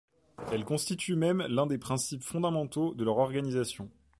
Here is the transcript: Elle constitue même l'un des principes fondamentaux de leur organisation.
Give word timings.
Elle 0.51 0.65
constitue 0.65 1.15
même 1.15 1.45
l'un 1.47 1.67
des 1.67 1.77
principes 1.77 2.23
fondamentaux 2.23 2.95
de 2.95 3.03
leur 3.03 3.17
organisation. 3.19 3.91